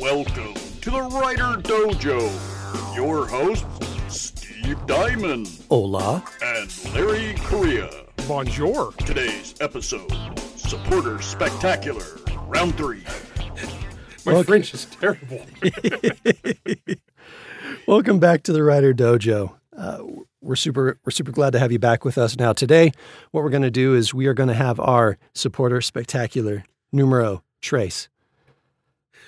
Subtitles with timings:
[0.00, 2.94] Welcome to the Writer Dojo.
[2.94, 3.66] Your hosts,
[4.08, 6.22] Steve Diamond Hola.
[6.42, 7.90] and Larry Correia.
[8.28, 8.92] Bonjour.
[9.04, 10.08] Today's episode,
[10.56, 12.04] Supporter Spectacular,
[12.46, 13.02] Round 3.
[14.26, 14.42] My Okay.
[14.44, 15.40] French is terrible.
[17.88, 19.54] Welcome back to the Writer Dojo.
[19.76, 20.02] Uh,
[20.40, 22.52] we're super we're super glad to have you back with us now.
[22.52, 22.92] Today,
[23.32, 27.42] what we're going to do is we are going to have our supporter spectacular numero
[27.60, 28.08] trace.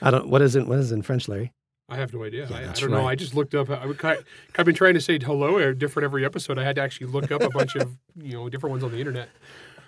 [0.03, 1.53] I don't what is it what is it in French, Larry?
[1.89, 2.49] I have no idea.
[2.53, 3.07] I, I don't know.
[3.09, 3.68] I just looked up.
[3.68, 6.57] I, would- I've been trying to say hello uh, different every episode.
[6.57, 8.99] I had to actually look up a bunch of you know different ones on the
[8.99, 9.29] internet.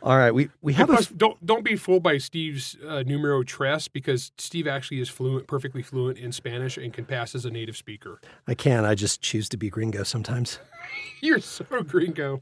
[0.02, 3.44] All right, we we have And a don't don't be fooled by Steve's uh, numero
[3.44, 7.50] tres because Steve actually is fluent, perfectly fluent in Spanish and can pass as a
[7.50, 8.20] native speaker.
[8.48, 10.58] I can I just choose to be gringo sometimes.
[11.20, 12.40] You're so gringo.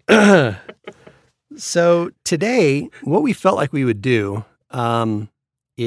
[1.56, 5.28] So today, what we felt like we would do um,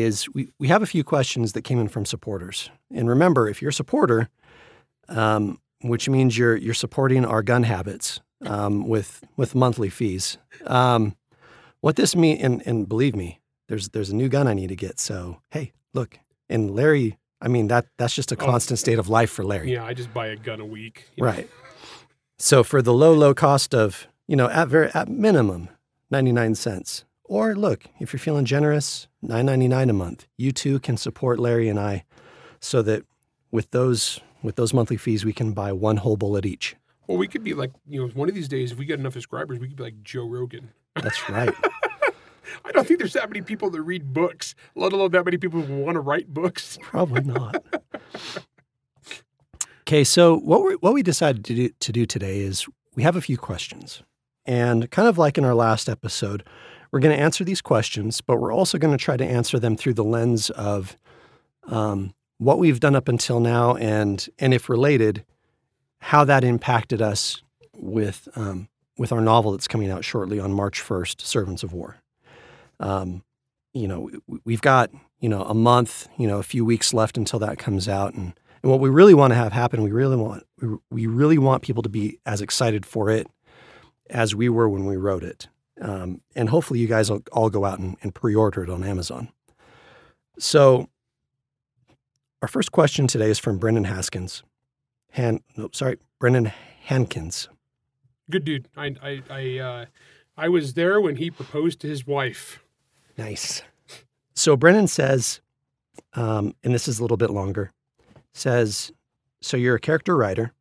[0.01, 2.69] is we, we have a few questions that came in from supporters.
[2.91, 4.29] And remember, if you're a supporter,
[5.09, 10.37] um, which means you're you're supporting our gun habits um, with with monthly fees.
[10.65, 11.15] Um,
[11.81, 14.75] what this mean, and, and believe me, there's there's a new gun I need to
[14.75, 14.99] get.
[14.99, 18.45] So hey, look, and Larry, I mean that that's just a Oh.
[18.45, 19.73] constant state of life for Larry.
[19.73, 21.09] Yeah, I just buy a gun a week.
[21.17, 21.25] know.
[21.25, 21.49] Right.
[22.39, 25.69] So for the low, low cost of, you know, at very at minimum,
[26.09, 27.05] 99 cents.
[27.25, 30.27] Or look, if you're feeling generous, 9.99 a month.
[30.37, 32.03] You too can support Larry and I
[32.59, 33.03] so that
[33.51, 36.75] with those with those monthly fees we can buy one whole bullet each.
[37.07, 39.13] Well, we could be like you know one of these days if we get enough
[39.13, 40.71] subscribers, we could be like Joe Rogan.
[40.95, 41.53] That's right.
[42.65, 45.61] I don't think there's that many people that read books, let alone that many people
[45.61, 46.77] who want to write books.
[46.81, 47.63] Probably not.
[49.81, 53.15] Okay, so what we what we decided to do, to do today is we have
[53.15, 54.03] a few questions,
[54.45, 56.43] and kind of like in our last episode,
[56.93, 59.75] we're going to answer these questions, but we're also going to try to answer them
[59.75, 60.95] through the lens of
[61.67, 65.25] um, what we've done up until now, and and if related,
[65.99, 67.41] how that impacted us
[67.75, 71.97] with um, with our novel that's coming out shortly on March first, Servants of War.
[72.79, 73.23] Um,
[73.73, 77.17] you know, we- we've got you know a month, you know, a few weeks left
[77.17, 80.15] until that comes out, and and what we really want to have happen, we really
[80.15, 80.43] want
[80.91, 83.25] we really want people to be as excited for it
[84.11, 85.47] as we were when we wrote it,
[85.83, 89.29] um, and hopefully you guys will all go out and, and pre-order it on Amazon.
[90.39, 90.87] So,
[92.41, 94.43] our first question today is from Brendan Haskins.
[95.11, 96.51] Han, no, sorry, Brendan
[96.85, 97.49] Hankins.
[98.29, 98.67] Good dude.
[98.75, 99.85] I I I uh,
[100.37, 102.63] I was there when he proposed to his wife.
[103.17, 103.61] Nice.
[104.33, 105.41] So Brennan says,
[106.13, 107.71] um, and this is a little bit longer,
[108.33, 108.91] says,
[109.41, 110.53] so you're a character writer,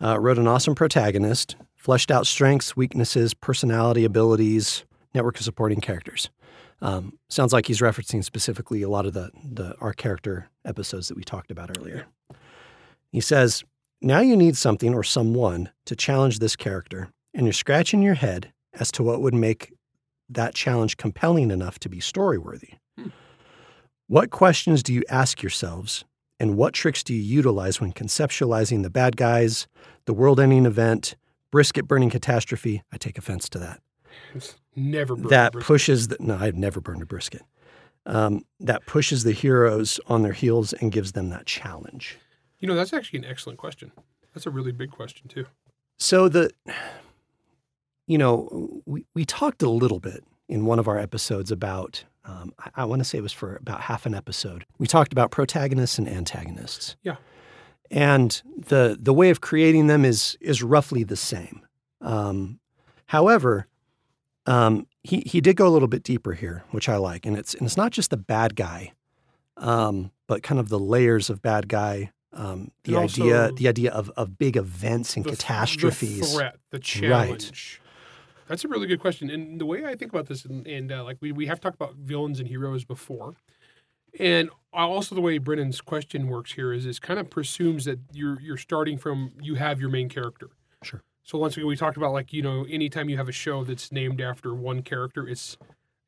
[0.00, 6.28] uh, wrote an awesome protagonist, fleshed out strengths, weaknesses, personality, abilities, network of supporting characters.
[6.82, 11.16] Um, sounds like he's referencing specifically a lot of the, the our character episodes that
[11.16, 12.04] we talked about earlier.
[13.12, 13.64] He says,
[14.02, 18.52] now you need something or someone to challenge this character, and you're scratching your head
[18.74, 19.72] as to what would make
[20.28, 22.74] that challenge compelling enough to be story worthy?
[24.06, 26.04] What questions do you ask yourselves,
[26.38, 29.66] and what tricks do you utilize when conceptualizing the bad guys,
[30.04, 31.16] the world ending event,
[31.50, 32.82] brisket burning catastrophe?
[32.92, 33.80] I take offense to that.
[34.34, 37.42] It's never burned that pushes the, no, I've never burned a brisket.
[38.06, 42.18] Um, that pushes the heroes on their heels and gives them that challenge.
[42.58, 43.92] You know, that's actually an excellent question.
[44.34, 45.46] That's a really big question too.
[45.98, 46.50] So the,
[48.06, 52.52] you know, we, we talked a little bit in one of our episodes about, um,
[52.58, 54.64] I, I want to say it was for about half an episode.
[54.78, 56.96] We talked about protagonists and antagonists.
[57.02, 57.16] Yeah.
[57.90, 61.66] And the the way of creating them is is roughly the same.
[62.00, 62.60] Um,
[63.06, 63.66] however,
[64.46, 67.54] um, he he did go a little bit deeper here, which I like, and it's
[67.54, 68.92] and it's not just the bad guy,
[69.56, 72.12] um, but kind of the layers of bad guy.
[72.32, 76.20] Um, the And idea the idea of, of big events and The catastrophes.
[76.20, 77.80] the threat, the challenge.
[78.46, 79.30] That's a really good question.
[79.30, 81.74] And the way I think about this, and, and uh, like we, we have talked
[81.74, 83.34] about villains and heroes before,
[84.18, 88.40] and also the way Brennan's question works here is is kind of presumes that you're
[88.40, 90.48] you're starting from you have your main character.
[90.82, 91.02] Sure.
[91.22, 93.92] So once again, we talked about like you know anytime you have a show that's
[93.92, 95.56] named after one character, it's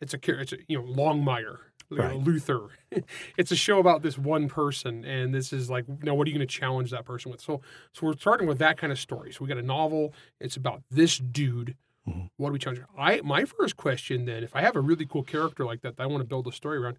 [0.01, 1.59] it's a char- it's a, you know Longmire,
[1.91, 2.17] Right.
[2.17, 2.69] Luther.
[3.37, 6.37] it's a show about this one person, and this is like now what are you
[6.37, 7.41] going to challenge that person with?
[7.41, 7.61] So
[7.93, 9.33] so we're starting with that kind of story.
[9.33, 10.15] So we got a novel.
[10.41, 11.77] It's about this dude.
[12.09, 12.29] Mhm.
[12.37, 12.83] What do we challenge?
[12.99, 16.03] I my first question then, if I have a really cool character like that, that
[16.03, 16.97] I want to build a story around.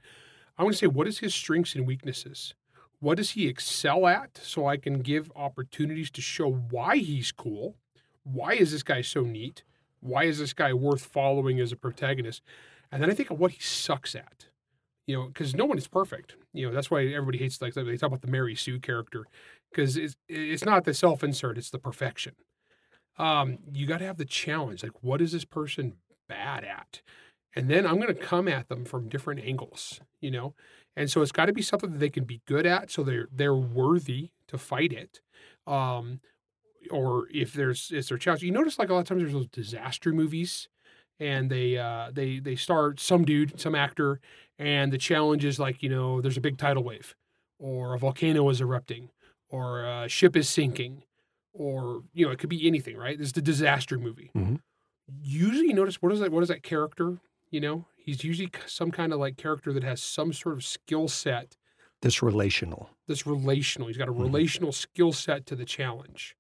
[0.57, 2.53] I want to say what is his strengths and weaknesses.
[2.99, 4.39] What does he excel at?
[4.41, 7.75] So I can give opportunities to show why he's cool.
[8.23, 9.63] Why is this guy so neat?
[9.99, 12.41] Why is this guy worth following as a protagonist?
[12.91, 14.47] And then I think of what he sucks at.
[15.05, 16.35] You know, because no one is perfect.
[16.53, 19.25] You know, that's why everybody hates like they talk about the Mary Sue character
[19.69, 22.35] because it's it's not the self insert; it's the perfection.
[23.17, 24.81] Um, you got to have the challenge.
[24.81, 25.95] Like, what is this person
[26.29, 27.01] bad at?
[27.55, 29.99] And then I'm going to come at them from different angles.
[30.21, 30.53] You know,
[30.95, 33.27] and so it's got to be something that they can be good at, so they're
[33.31, 35.21] they're worthy to fight it.
[35.67, 36.19] Um,
[36.91, 39.33] or if there's is there a challenge, you notice like a lot of times there's
[39.33, 40.67] those disaster movies,
[41.19, 44.19] and they uh, they they start some dude, some actor,
[44.59, 47.15] and the challenge is like you know there's a big tidal wave,
[47.59, 49.09] or a volcano is erupting,
[49.49, 51.03] or a ship is sinking,
[51.53, 53.17] or you know it could be anything, right?
[53.17, 54.31] This is the disaster movie.
[54.35, 54.59] Mhm.
[55.21, 56.31] Usually, you notice what is that?
[56.31, 57.19] What is that character?
[57.53, 61.07] You know, he's usually some kind of like character that has some sort of skill
[61.07, 61.55] set
[62.01, 62.89] This relational.
[63.07, 63.87] This relational.
[63.87, 64.23] He's got a Mhm.
[64.23, 66.35] relational skill set to the challenge.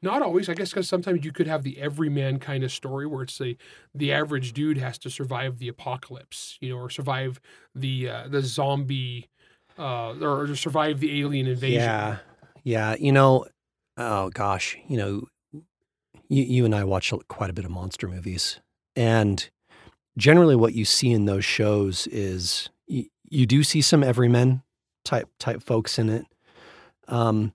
[0.00, 3.22] Not always, I guess, because sometimes you could have the everyman kind of story where
[3.22, 3.58] it's the
[3.94, 7.38] the average dude has to survive the apocalypse, you know, or survive
[7.74, 9.28] the uh, the zombie,
[9.78, 11.80] uh, or survive the alien invasion.
[11.80, 12.18] Yeah.
[12.64, 12.96] Yeah.
[12.98, 13.46] You know,
[13.98, 15.28] oh gosh, you know,
[16.28, 18.58] you, you and I watch quite a bit of monster movies.
[18.96, 19.48] And
[20.16, 24.62] generally what you see in those shows is you, you do see some everymen
[25.04, 26.26] type type folks in it.
[27.08, 27.52] Um,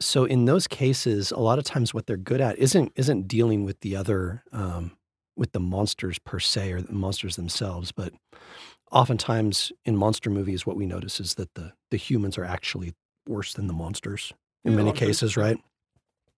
[0.00, 3.64] so in those cases, a lot of times what they're good at isn't isn't dealing
[3.64, 4.92] with the other um,
[5.36, 8.12] with the monsters per se or the monsters themselves, but
[8.90, 12.94] oftentimes in monster movies, what we notice is that the the humans are actually
[13.26, 14.32] worse than the monsters
[14.64, 15.58] in Yeah, many cases, right?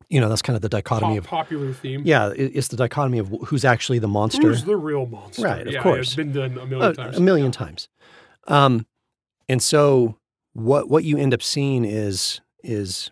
[0.08, 2.02] You know, that's kind of the dichotomy Pop- of popular theme.
[2.04, 4.48] yeah, it- it's the dichotomy of who's actually the monster.
[4.48, 5.42] Who's the real monster?
[5.42, 6.08] Right, of yeah, course.
[6.08, 7.16] It's been done a million a, times.
[7.16, 7.88] a million times.
[8.48, 8.86] Um,
[9.48, 10.16] and so
[10.52, 13.10] what what you end up seeing is is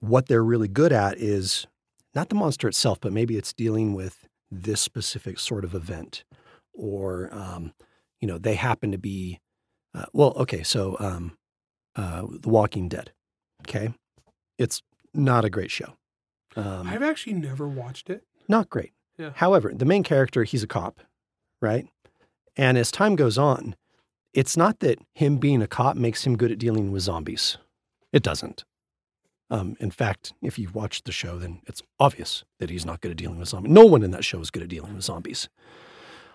[0.00, 1.66] what they're really good at is
[2.14, 6.24] not the monster itself, but maybe it's dealing with this specific sort of event,
[6.72, 7.72] or um,
[8.20, 9.40] you know they happen to be
[9.94, 10.32] uh, well.
[10.36, 11.36] Okay, so um,
[11.96, 13.12] uh, The Walking Dead.
[13.66, 13.92] Okay,
[14.58, 14.82] it's
[15.14, 15.94] not a great show.
[16.56, 18.24] Um, I've actually never watched it.
[18.48, 18.92] not great.
[19.18, 19.30] Yeah.
[19.34, 21.00] However, the main character, he's a cop,
[21.62, 21.86] right?
[22.56, 23.76] And as time goes on,
[24.32, 27.56] it's not that him being a cop makes him good at dealing with zombies.
[28.12, 28.64] It doesn't.
[29.50, 33.12] Um, in fact, if you've watched the show, then it's obvious that he's not good
[33.12, 33.72] at dealing with zombies.
[33.72, 35.48] No one in that show is good at dealing with zombies.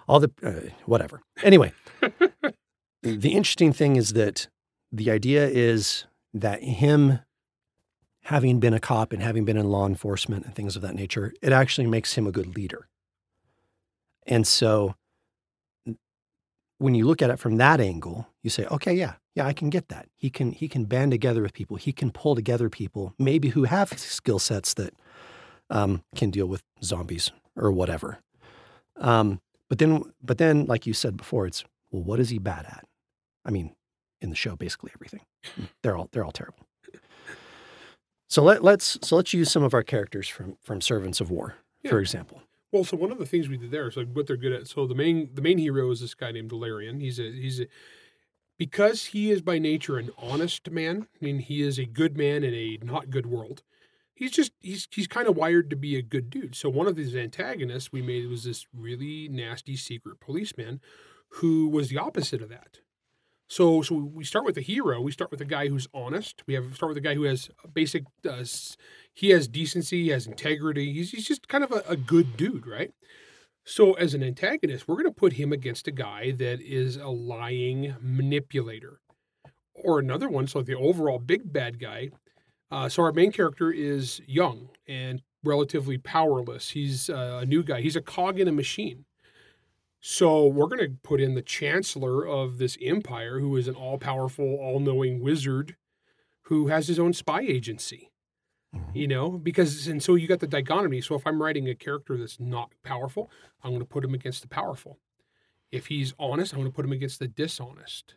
[0.08, 1.22] All the uh, whatever.
[1.44, 1.74] Anyway,
[3.04, 4.48] the interesting thing is that
[4.92, 7.20] the idea is that him
[8.30, 11.34] having been a cop and having been in law enforcement and things of that nature,
[11.42, 12.88] it actually makes him a good leader.
[14.28, 14.94] And so
[16.78, 19.72] when you look at it from that angle, you say, okay, yeah, yeah, I can
[19.72, 20.10] get that.
[20.16, 21.78] He can he can band together with people.
[21.78, 24.94] He can pull together people, maybe who have skill sets that
[25.72, 28.20] um, can deal with zombies or whatever.
[28.98, 32.66] Um, but then, but then, like you said before, it's well, what is he bad
[32.66, 32.86] at?
[33.44, 33.74] I mean,
[34.22, 35.22] in the show, basically everything.
[35.82, 36.69] They're all they're all terrible.
[38.30, 41.56] So let, let's so let's use some of our characters from from Servants of War,
[41.88, 42.42] for example.
[42.72, 44.68] Well, so one of the things we did there is like what they're good at.
[44.68, 47.00] So the main the main hero is this guy named Valerian.
[47.00, 47.68] He's a he's a
[48.58, 51.08] because he is by nature an honest man.
[51.20, 53.64] I mean, he is a good man in a not good world.
[54.14, 56.56] He's just he's he's kind of wired to be a good dude.
[56.56, 60.82] So one of his antagonists we made was this really nasty secret policeman
[61.34, 62.80] who was the opposite of that.
[63.50, 65.02] So so we start with the hero.
[65.02, 66.44] We start with a guy who's honest.
[66.48, 68.44] We have start with a guy who has basic uh,
[69.20, 70.94] he has decency, he has integrity.
[70.94, 72.94] He's, he's just kind of a, a good dude, right?
[73.66, 77.10] So, as an antagonist, we're going to put him against a guy that is a
[77.10, 79.02] lying manipulator.
[79.76, 82.12] Or another one, so the overall big bad guy.
[82.72, 86.70] Uh, so, our main character is young and relatively powerless.
[86.70, 89.06] He's uh, a new guy, he's a cog in a machine.
[90.02, 93.98] So, we're going to put in the chancellor of this empire, who is an all
[93.98, 95.76] powerful, all knowing wizard
[96.50, 98.12] who has his own spy agency
[98.76, 98.98] mm-hmm.
[98.98, 101.00] you know because and so you got the dichotomy.
[101.00, 103.30] So if i'm writing a character that's not powerful
[103.64, 104.98] i'm going to put him against the powerful.
[105.72, 108.16] If he's honest i'm going to put him against the dishonest.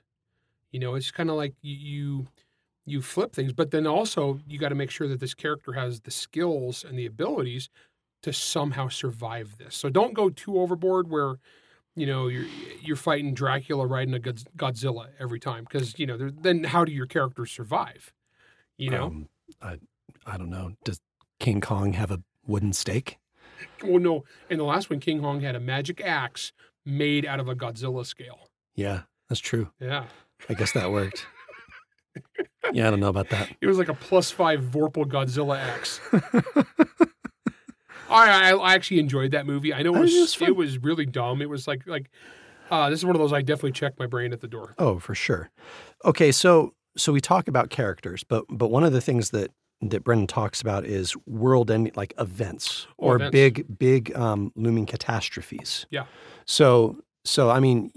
[0.70, 2.26] You know it's kind of like you, you
[2.86, 6.00] you flip things but then also you got to make sure that this character has
[6.00, 7.68] the skills and the abilities
[8.22, 9.74] to somehow survive this.
[9.74, 11.34] So don't go too overboard where
[11.94, 12.46] you know you're
[12.80, 17.06] you're fighting dracula riding a godzilla every time because you know then how do your
[17.06, 18.12] characters survive
[18.78, 19.28] you know Um,
[19.60, 19.78] I,
[20.26, 20.72] I don't know.
[20.84, 21.00] Does
[21.38, 23.18] King Kong have a wooden stake?
[23.82, 24.24] Well, no.
[24.48, 26.52] In the last one, King Kong had a magic axe
[26.84, 28.48] made out of a Godzilla scale.
[28.74, 29.70] Yeah, that's true.
[29.80, 30.06] Yeah.
[30.48, 31.26] I guess that worked.
[32.72, 33.50] yeah, I don't know about that.
[33.60, 36.00] It was like a plus five Vorpal Godzilla axe.
[38.20, 39.72] I, I actually enjoyed that movie.
[39.74, 41.42] I know it was, it was it was really dumb.
[41.42, 42.10] It was like like
[42.70, 44.74] Uh, this is one of those I definitely check my brain at the door.
[44.78, 45.50] Oh, for sure.
[46.04, 49.50] Okay, so so we talk about characters, but but one of the things that
[49.80, 53.32] that Brendan talks about is world ending like events Oh, or events.
[53.32, 55.86] big big um, looming catastrophes.
[55.90, 56.04] Yeah.
[56.46, 57.90] So so I mean,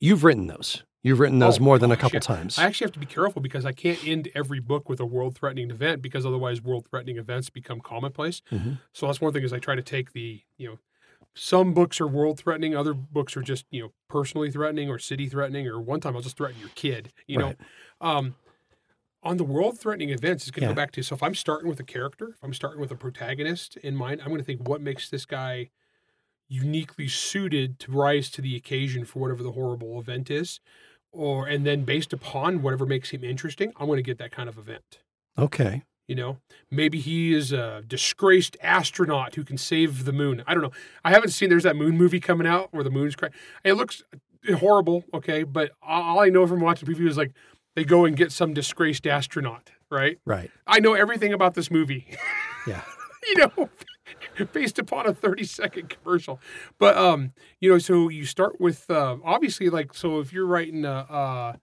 [0.00, 0.84] you've written those.
[1.04, 2.20] You've written those Oh, more than a couple yeah.
[2.20, 2.56] times.
[2.56, 5.70] I actually have to be careful because I can't end every book with a world-threatening
[5.70, 8.40] event because otherwise, world-threatening events become commonplace.
[8.50, 8.84] Mhm.
[8.94, 10.78] So that's one thing is I try to take the you know,
[11.34, 15.80] some books are world-threatening, other books are just you know personally threatening or city-threatening, or
[15.80, 17.12] one time I'll just threaten your kid.
[17.28, 17.38] You Right.
[17.38, 17.58] know,
[18.00, 18.36] um,
[19.22, 20.68] on the world-threatening events, it's going to Yeah.
[20.68, 22.96] go back to so if I'm starting with a character, if I'm starting with a
[22.96, 25.70] protagonist in mind, I'm going to think what makes this guy
[26.48, 30.60] uniquely suited to rise to the occasion for whatever the horrible event is
[31.14, 34.48] or and then based upon whatever makes him interesting i'm going to get that kind
[34.48, 35.00] of event
[35.38, 35.82] okay.
[36.08, 36.38] you know
[36.70, 40.72] maybe he is a disgraced astronaut who can save the moon i don't know
[41.04, 43.30] i haven't seen there's that moon movie coming out where the moon's cra-
[43.64, 44.02] it looks
[44.58, 47.32] horrible okay but all i know from watching the preview is like
[47.76, 50.50] they go and get some disgraced astronaut right Right.
[50.66, 52.06] i know everything about this movie
[52.66, 52.80] Yeah.
[53.26, 53.68] you know,
[54.52, 56.40] based upon a 30 second commercial.
[56.78, 60.84] But um, you know, so you start with uh, obviously like so if you're writing
[60.84, 61.60] a, a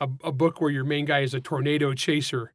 [0.00, 2.52] a a book where your main guy is a tornado chaser,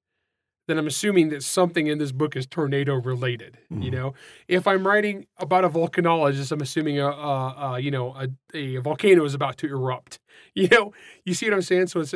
[0.68, 3.60] then I'm assuming that something in this book is tornado related.
[3.70, 3.94] You Mhm.
[3.94, 4.14] know,
[4.48, 8.78] if I'm writing about a volcanologist, I'm assuming a, a, a you know a, a
[8.78, 10.20] volcano is about to erupt.
[10.56, 10.94] You know,
[11.26, 11.88] you see what I'm saying?
[11.88, 12.14] So it's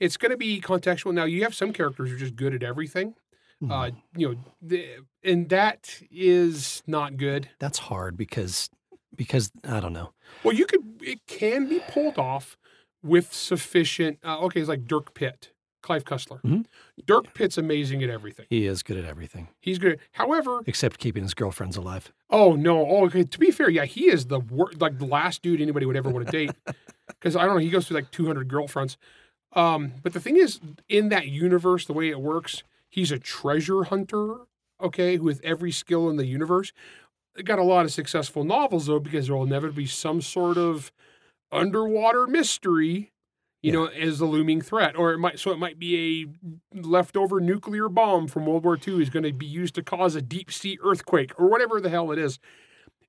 [0.00, 1.14] it's going to be contextual.
[1.14, 3.14] Now you have some characters who are just good at everything
[3.62, 3.70] Mhm.
[3.72, 4.86] uh, you know, the,
[5.24, 7.48] and that is not good.
[7.58, 8.68] That's hard because
[9.14, 10.12] because I don't know.
[10.44, 12.58] Well, you could, it can be pulled off
[13.02, 14.18] with sufficient.
[14.22, 16.42] Uh, okay, it's like Dirk Pitt, Clive Cussler.
[16.42, 16.66] Mhm.
[17.06, 18.44] Dirk Pitt's amazing at everything.
[18.50, 20.00] He is good at everything He's good.
[20.12, 22.12] However, except keeping his girlfriends alive.
[22.28, 23.24] oh no, oh okay.
[23.24, 26.10] To be fair, yeah, he is the wor- like the last dude anybody would ever
[26.10, 26.50] want to date.
[27.06, 28.98] Because I don't know, he goes through like 200 girlfriends.
[29.52, 30.60] Um, but the thing is,
[30.90, 32.62] in that universe, the way it works,
[32.96, 34.38] he's a treasure hunter.
[34.82, 36.72] Okay, with every skill in the universe.
[37.44, 40.90] Got a lot of successful novels though, because there will never be some sort of
[41.52, 43.12] underwater mystery.
[43.62, 43.78] You Yeah.
[43.78, 46.26] know, as the looming threat, or it might so it might be
[46.74, 50.14] a leftover nuclear bomb from World War II is going to be used to cause
[50.14, 52.38] a deep sea earthquake or whatever the hell it is.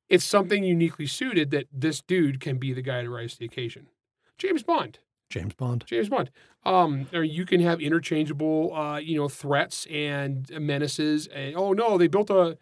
[0.09, 3.45] It's something uniquely suited that this dude can be the guy to rise to the
[3.45, 3.87] occasion.
[4.37, 4.99] James Bond.
[5.29, 5.83] James Bond.
[5.87, 6.31] James Bond.
[6.65, 11.27] Um, you can have interchangeable, uh, you know, threats and menaces.
[11.27, 12.57] And oh no, they built a,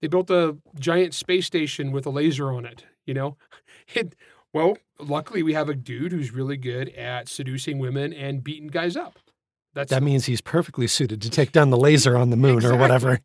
[0.00, 2.84] they built a giant space station with a laser on it.
[3.06, 3.36] You know,
[3.94, 4.14] it.
[4.52, 8.96] Well, luckily we have a dude who's really good at seducing women and beating guys
[8.96, 9.18] up.
[9.74, 12.76] That's That means he's perfectly suited to take down the laser on the moon Exactly.
[12.76, 13.20] or whatever.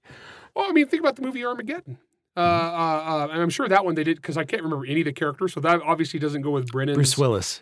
[0.55, 1.97] Well, I mean, think about the movie Armageddon.
[2.37, 2.79] Uh, Mm-hmm.
[2.79, 5.05] uh, uh, and I'm sure that one they did because I can't remember any of
[5.05, 5.53] the characters.
[5.53, 6.95] So that obviously doesn't go with Brennan's.
[6.97, 7.61] Bruce Willis.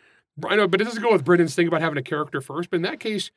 [0.50, 2.70] I know, but it doesn't go with Brennan's thing about having a character first.
[2.70, 3.32] But in that case,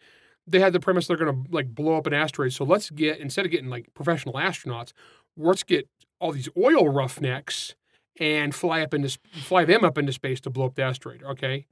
[0.46, 2.52] they had the premise they're going to like blow up an asteroid.
[2.52, 4.92] So let's get instead of getting like professional astronauts,
[5.36, 5.88] let's get
[6.20, 7.74] all these oil roughnecks
[8.18, 11.22] and fly up into fly them up into space to blow up the asteroid.
[11.22, 11.66] Okay,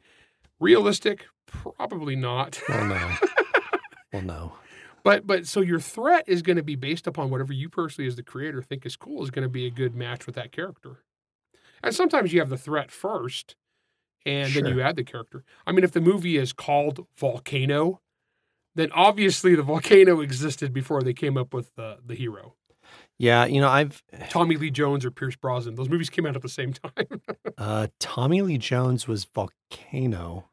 [0.60, 2.60] realistic, probably not.
[2.68, 3.14] Well, no.
[4.12, 4.52] well, no.
[5.02, 8.16] But but so your threat is going to be based upon whatever you personally, as
[8.16, 11.02] the creator, think is cool is going to be a good match with that character.
[11.82, 13.56] And sometimes you have the threat first,
[14.26, 15.44] and then you add the character.
[15.66, 18.00] I mean, if the movie is called Volcano,
[18.74, 22.54] then obviously the volcano existed before they came up with the the hero,
[23.18, 25.74] Yeah, you know, I've Tommy Lee Jones or Pierce Brosnan.
[25.76, 27.20] Those movies came out at the same time.
[27.58, 30.48] uh, Tommy Lee Jones was Volcano,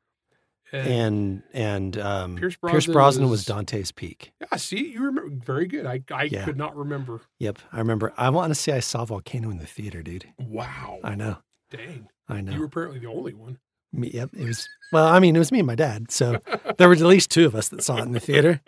[0.71, 4.31] and and um, Pierce Pierce Brosnan Brosnan was- was Dante's Peak.
[4.39, 5.85] yeah, see, you remember very good.
[5.85, 6.45] I I Yeah.
[6.45, 7.21] could not remember.
[7.39, 8.13] Yep, I remember.
[8.17, 10.27] I want to say I saw Volcano in the theater, dude.
[10.39, 11.37] Wow, I know,
[11.71, 12.53] dang, I know.
[12.53, 13.57] you were apparently the only one.
[13.93, 14.69] Me, yep, it was.
[14.93, 16.39] Well, I mean, it was me and my dad, so
[16.77, 18.61] there was at least two of us that saw it in the theater.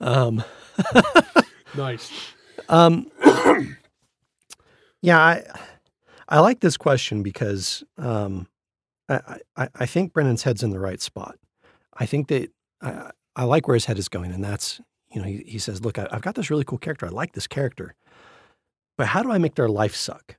[0.00, 0.42] Um,
[1.76, 2.12] Nice.
[2.68, 3.10] um,
[5.02, 5.42] yeah, I,
[6.28, 8.46] I like this question because um,
[9.08, 11.36] I, I, I think Brennan's head's in the right spot.
[11.96, 14.80] I think that I, I like where his head is going, and that's
[15.12, 17.06] you know he, he says, look, I, I've got this really cool character.
[17.06, 17.94] I like this character,
[18.96, 20.36] but how do I make their life suck?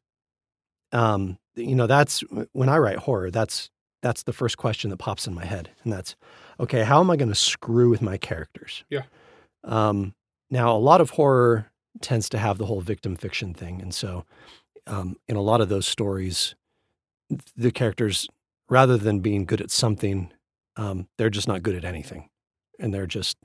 [0.95, 2.21] Um, you know, that's
[2.53, 3.29] when I write horror.
[3.29, 3.69] That's
[4.01, 6.15] that's the first question that pops in my head, and that's
[6.59, 6.83] okay.
[6.83, 8.83] How am I going to screw with my characters?
[8.89, 9.03] Yeah.
[9.63, 10.13] Um,
[10.49, 11.71] now, a lot of horror
[12.01, 14.25] tends to have the whole victim fiction thing, and so
[14.87, 16.55] um, in a lot of those stories,
[17.57, 18.27] the characters,
[18.69, 20.31] rather than being good at something,
[20.77, 22.29] um, they're just not good at anything,
[22.79, 23.37] and they're just,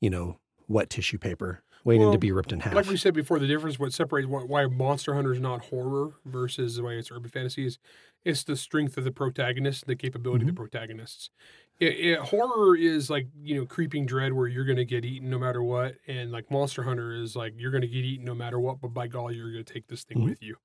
[0.00, 2.74] you know, wet tissue paper waiting Well, to be ripped in half.
[2.74, 6.10] Like we said before, the difference, what separates wh- why Monster Hunter is not horror
[6.26, 7.78] versus why it's urban fantasy is,
[8.24, 10.50] It's the strength of the protagonist, the capability Mm-hmm.
[10.50, 11.30] of the protagonists.
[11.78, 15.30] It, it, horror is like you know creeping dread where you're going to get eaten
[15.30, 18.34] no matter what, and like Monster Hunter is like you're going to get eaten no
[18.34, 18.80] matter what.
[18.80, 20.24] But by golly, you're going to take this thing Mhm.
[20.30, 20.56] with you.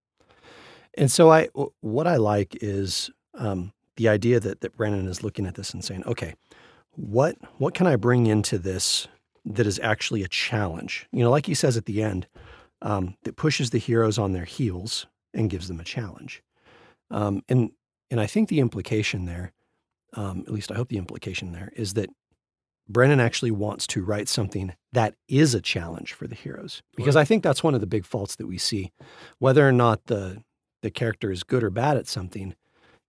[0.96, 1.48] And so I,
[1.82, 5.84] what I like is um, the idea that that Brandon is looking at this and
[5.84, 6.34] saying, okay,
[6.96, 9.08] what what can I bring into this
[9.46, 11.08] that is actually a challenge?
[11.12, 12.28] You know, like he says at the end,
[12.82, 16.44] um, that pushes the heroes on their heels and gives them a challenge.
[17.10, 17.72] Um, and
[18.10, 19.54] and I think the implication there,
[20.14, 22.10] um, at least I hope the implication there is that
[22.90, 27.24] Brennan actually wants to write something that is a challenge for the heroes because I
[27.24, 28.92] think that's one of the big faults that we see,
[29.40, 30.44] whether or not the
[30.82, 32.56] the character is good or bad at something,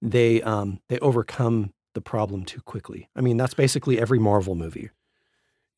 [0.01, 3.09] they um, they overcome the problem too quickly.
[3.17, 4.91] I mean, that's basically every Marvel movie.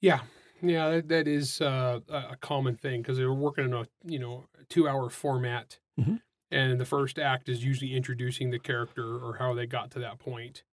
[0.01, 0.21] Yeah,
[0.69, 4.19] yeah, that, that is uh, a common thing because they were working in a you
[4.19, 6.21] know two hour format, Mhm.
[6.51, 10.19] and the first act is usually introducing the character or how they got to that
[10.19, 10.65] point.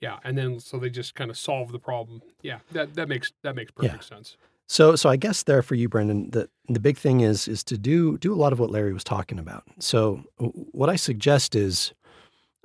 [0.00, 2.22] Yeah, and then so they just kind of solve the problem.
[2.42, 3.88] Yeah, that that makes that makes Yeah.
[3.88, 4.36] perfect sense.
[4.68, 7.76] So, so I guess there for you, Brendan, the the big thing is is to
[7.76, 9.64] do do a lot of what Larry was talking about.
[9.78, 11.92] So, what I suggest is,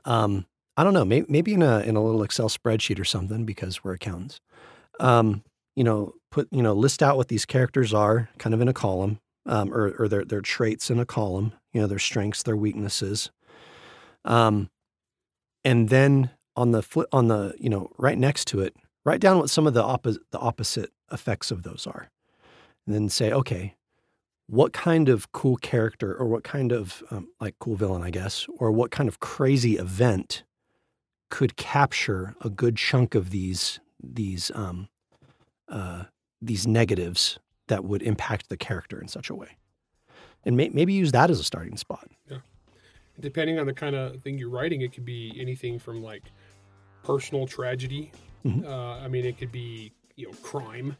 [0.05, 0.45] um,
[0.77, 3.84] I don't know, maybe, maybe in a in a little Excel spreadsheet or something because
[3.84, 4.39] we're accountants.
[5.00, 5.43] Um,
[5.75, 8.74] you know, put you know list out what these characters are, kind of in a
[8.74, 11.53] column, um, or or their their traits in a column.
[11.74, 13.32] You know, their strengths, their weaknesses.
[14.24, 14.70] Um,
[15.63, 19.38] and then on the flip, on the you know right next to it, write down
[19.38, 22.10] what some of the opposite the opposite effects of those are,
[22.86, 23.75] and then say, okay,
[24.48, 28.48] what kind of cool character or what kind of um, like cool villain, I guess,
[28.58, 30.44] or what kind of crazy event
[31.29, 34.88] could capture a good chunk of these these um,
[35.67, 36.03] uh,
[36.41, 39.57] these negatives that would impact the character in such a way,
[40.45, 42.07] and may, maybe use that as a starting spot.
[42.29, 42.38] Yeah,
[43.19, 46.24] depending on the kind of thing you're writing, it could be anything from like
[47.03, 48.12] personal tragedy.
[48.45, 48.65] Mhm.
[48.65, 50.95] Uh, I mean, it could be you know crime.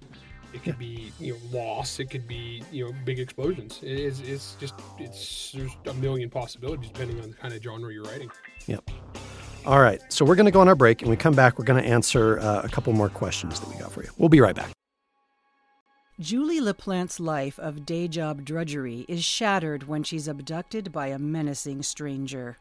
[0.54, 2.00] It could be you know loss.
[2.00, 3.80] It could be you know big explosions.
[3.84, 7.94] It is it's just it's there's a million possibilities depending on the kind of genre
[7.94, 8.32] you're writing.
[9.66, 11.58] All right, so we're going to go on our break, and we come back.
[11.58, 14.10] We're going to answer uh, a couple more questions that we got for you.
[14.16, 14.70] We'll be right back.
[16.20, 21.82] Julie LaPlante's life of day job drudgery is shattered when she's abducted by a menacing
[21.82, 22.58] stranger.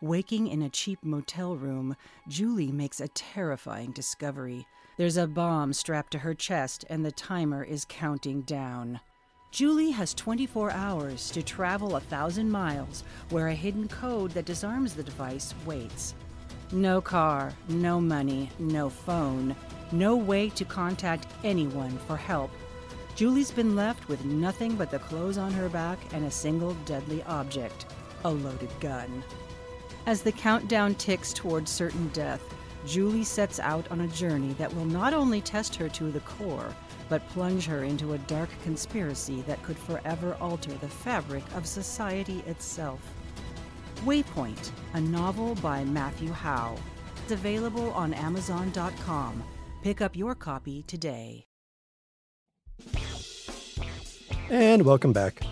[0.00, 1.94] Waking in a cheap motel room,
[2.26, 4.66] Julie makes a terrifying discovery.
[4.96, 8.98] There's a bomb strapped to her chest, and the timer is counting down.
[9.52, 14.94] Julie has 24 hours to travel a thousand miles where a hidden code that disarms
[14.94, 16.14] the device waits.
[16.72, 19.56] No car, no money, no phone,
[19.90, 22.52] no way to contact anyone for help.
[23.16, 27.24] Julie's been left with nothing but the clothes on her back and a single deadly
[27.24, 27.86] object
[28.24, 29.24] a loaded gun.
[30.06, 32.42] As the countdown ticks towards certain death,
[32.86, 36.74] Julie sets out on a journey that will not only test her to the core,
[37.08, 42.44] but plunge her into a dark conspiracy that could forever alter the fabric of society
[42.46, 43.00] itself.
[44.00, 46.76] Waypoint, a novel by Matthew Howe.
[47.22, 49.42] It's available on Amazon.com.
[49.82, 51.46] Pick up your copy today.
[54.48, 55.42] And welcome back.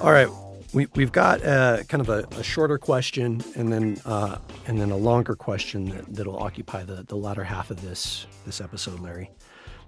[0.00, 0.28] All right,
[0.72, 4.90] we, we've got uh, kind of a, a shorter question and then uh, and then
[4.90, 9.30] a longer question that, that'll occupy the, the latter half of this this episode, Larry.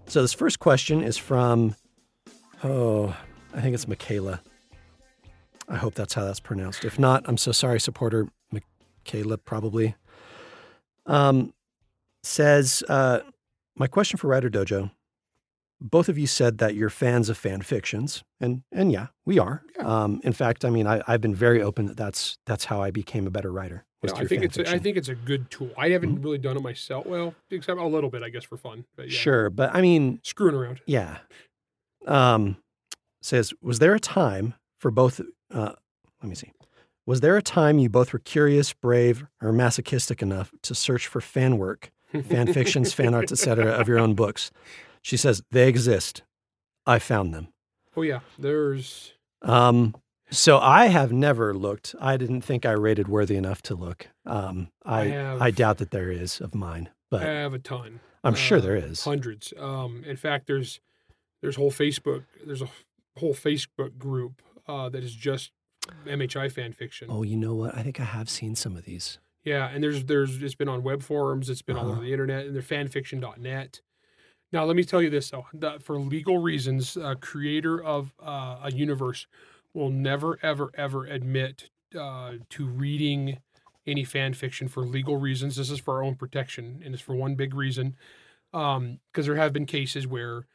[0.06, 1.74] So this first question is from
[2.64, 3.14] oh,
[3.52, 4.40] I think it's Michaela.
[5.68, 6.84] I hope that's how that's pronounced.
[6.84, 9.94] If not, I'm so sorry, supporter Michaela probably.
[11.06, 11.52] Um,
[12.22, 13.20] says uh,
[13.76, 14.90] my question for Writer Dojo
[15.80, 19.62] both of you said that you're fans of fan fictions, and and yeah, we are.
[19.76, 19.84] Yeah.
[19.84, 22.90] Um, in fact, I mean, I, I've been very open that that's that's how I
[22.90, 23.84] became a better writer.
[24.02, 25.70] You I think it's a, I think it's a good tool.
[25.76, 27.04] I haven't really done it myself.
[27.06, 28.84] Well, except a little bit, I guess, for fun.
[28.96, 30.80] But yeah, sure, but I mean, screwing around.
[30.86, 31.18] yeah.
[32.06, 32.56] Um,
[33.20, 35.20] says, was there a time for both?
[35.52, 35.72] Uh,
[36.22, 36.52] let me see.
[37.06, 41.20] Was there a time you both were curious, brave, or masochistic enough to search for
[41.22, 41.90] fan work,
[42.28, 44.50] fan fictions, fan arts, etc., of your own books?
[45.00, 46.22] She says they exist.
[46.86, 47.48] I found them.
[47.96, 49.94] Oh yeah, there's Um,
[50.30, 51.94] so I have never looked.
[52.00, 54.08] I didn't think I rated worthy enough to look.
[54.26, 58.00] Um, I I I, doubt that there is of mine, but I have a ton.
[58.22, 59.04] I'm sure Uh, there is.
[59.04, 59.54] hundreds.
[59.58, 60.80] Um, in fact, there's
[61.40, 62.68] there's whole Facebook there's a
[63.18, 65.52] whole Facebook group uh, that is just
[66.06, 67.08] MHI fan fiction.
[67.10, 67.74] Oh, you know what?
[67.74, 69.18] I think I have seen some of these.
[69.44, 71.92] Yeah, and there's there's it's been on web forums, it's been all Uh-huh.
[71.92, 73.80] over the internet, and they're fanfiction.net.
[74.52, 78.58] Now, let me tell you this though: that for legal reasons, a creator of uh,
[78.64, 79.26] a universe
[79.74, 83.38] will never, ever, ever admit uh, to reading
[83.86, 85.56] any fan fiction for legal reasons.
[85.56, 87.96] This is for our own protection, and it's for one big reason.
[88.50, 90.46] Because there have been cases where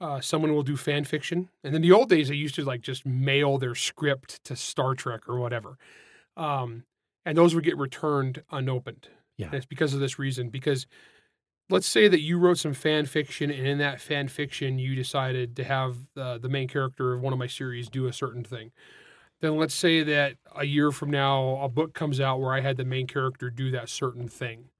[0.00, 2.80] uh, someone will do fan fiction, and in the old days they used to like
[2.80, 5.78] just mail their script to Star Trek or whatever,
[6.36, 6.84] um,
[7.24, 9.08] and those would get returned unopened.
[9.36, 9.46] Yeah.
[9.46, 10.48] And it's because of this reason.
[10.48, 10.86] Because
[11.70, 15.56] let's say that you wrote some fan fiction, and in that fan fiction you decided
[15.56, 18.72] to have uh, the main character of one of my series do a certain thing.
[19.40, 22.76] Then let's say that a year from now a book comes out where I had
[22.76, 24.70] the main character do that certain thing.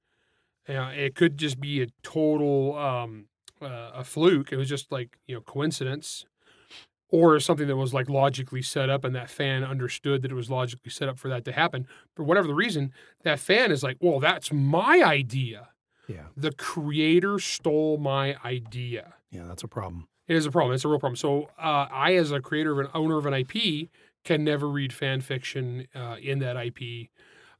[0.67, 3.27] Uh, it could just be a total um,
[3.61, 4.51] uh, a fluke.
[4.51, 6.25] It was just like you know coincidence,
[7.09, 10.49] or something that was like logically set up, and that fan understood that it was
[10.49, 11.87] logically set up for that to happen.
[12.15, 12.91] For whatever the reason,
[13.23, 15.69] that fan is like, "Well, that's my idea.
[16.07, 16.27] Yeah.
[16.35, 20.07] The creator stole my idea." Yeah, that's a problem.
[20.27, 20.73] It is a problem.
[20.73, 21.15] It's a real problem.
[21.15, 23.89] So uh, I, as a creator of an owner of an IP,
[24.23, 27.09] can never read fan fiction uh, in that IP.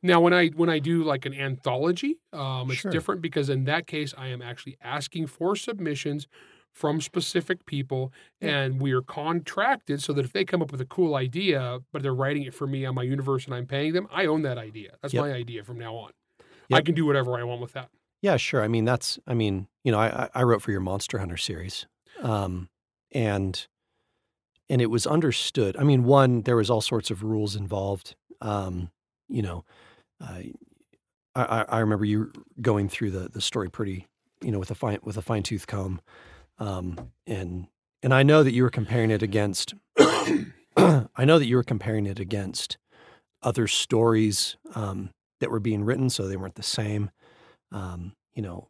[0.03, 2.91] Now, when I when I do like an anthology, um, it's Sure.
[2.91, 6.27] different because in that case, I am actually asking for submissions
[6.73, 8.60] from specific people, Yeah.
[8.60, 12.03] and we are contracted so that if they come up with a cool idea, but
[12.03, 14.58] they're writing it for me on my universe and I'm paying them, I own that
[14.58, 14.97] idea.
[15.01, 15.21] That's Yep.
[15.23, 16.12] my idea from now on.
[16.71, 17.89] I can do whatever I want with that.
[18.21, 18.62] Yeah, sure.
[18.63, 19.19] I mean, that's.
[19.27, 21.86] I mean, you know, I I- I wrote for your Monster Hunter series,
[22.21, 22.69] um,
[23.12, 23.67] and
[24.67, 25.77] and it was understood.
[25.77, 28.15] I mean, one, there was all sorts of rules involved.
[28.41, 28.89] Um,
[29.27, 29.65] you know,
[30.21, 30.41] uh,
[31.35, 34.07] I I remember you going through the the story pretty,
[34.41, 36.01] you know, with a fine with a fine tooth comb,
[36.59, 37.67] um, and
[38.03, 39.73] and I know that you were comparing it against.
[40.77, 42.77] I know that you were comparing it against
[43.41, 47.11] other stories um, that were being written, so they weren't the same
[47.71, 48.69] um, you know,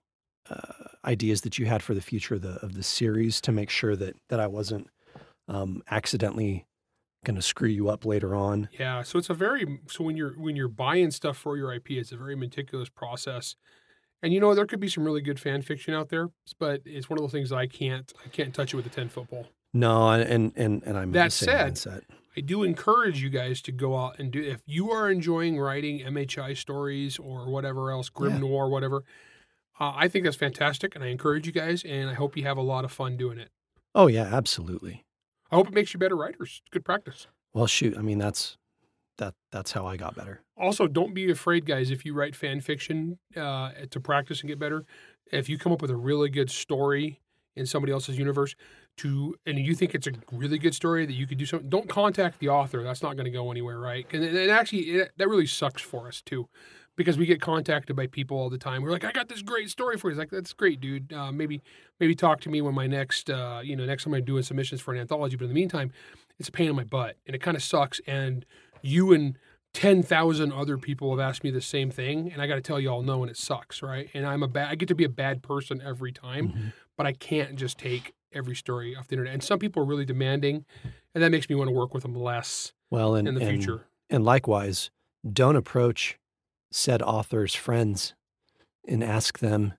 [0.49, 3.69] uh, ideas that you had for the future of the of the series to make
[3.69, 4.87] sure that that I wasn't
[5.47, 6.65] um, accidentally
[7.25, 8.69] going to screw you up later on.
[8.79, 11.91] Yeah, so it's a very so when you're when you're buying stuff for your IP,
[11.91, 13.55] it's a very meticulous process.
[14.23, 17.09] And you know there could be some really good fan fiction out there, but it's
[17.09, 19.47] one of those things I can't I can't touch it with a ten foot pole.
[19.73, 22.01] No, and and and I'm That said, mindset.
[22.37, 25.99] I do encourage you guys to go out and do if you are enjoying writing
[25.99, 28.39] MHI stories or whatever else, grim Yeah.
[28.39, 29.03] noir, whatever.
[29.79, 32.57] Uh, I think that's fantastic, and I encourage you guys, and I hope you have
[32.57, 33.49] a lot of fun doing it.
[33.93, 35.03] Oh yeah, absolutely.
[35.51, 36.61] I hope it makes you better writers.
[36.63, 37.27] It's good practice.
[37.53, 38.57] Well, shoot, I mean that's
[39.17, 40.41] that that's how I got better.
[40.57, 41.91] Also, don't be afraid, guys.
[41.91, 44.85] If you write fan fiction uh, to practice and get better,
[45.31, 47.21] if you come up with a really good story
[47.55, 48.55] in somebody else's universe,
[48.97, 51.89] to and you think it's a really good story that you could do something, don't
[51.89, 52.83] contact the author.
[52.83, 54.05] That's not going to go anywhere, right?
[54.11, 56.47] And, and actually, it, that really sucks for us too,
[56.95, 58.81] because we get contacted by people all the time.
[58.81, 61.11] We're like, "I got this great story for you." It's like, "That's great, dude.
[61.13, 61.61] Uh, maybe
[61.99, 64.81] maybe talk to me when my next uh, you know next time I'm doing submissions
[64.81, 65.91] for an anthology." But in the meantime,
[66.39, 67.99] it's a pain in my butt, and it kind of sucks.
[68.07, 68.45] And
[68.81, 69.37] you and
[69.73, 72.87] 10,000 other people have asked me the same thing and I got to tell you
[72.89, 74.09] all no and it sucks, right?
[74.13, 76.73] And I'm a bad I get to be a bad person every time, Mhm.
[76.95, 79.33] but I can't just take every story off the internet.
[79.33, 80.63] And some people are really demanding
[81.13, 83.49] and that makes me want to work with them less Well, and in the and,
[83.61, 83.85] future.
[84.09, 84.91] and likewise,
[85.29, 86.17] don't approach
[86.75, 88.13] said author's friends
[88.87, 89.73] and ask them